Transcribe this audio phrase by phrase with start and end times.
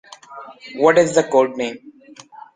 [0.77, 1.77] What is the codename?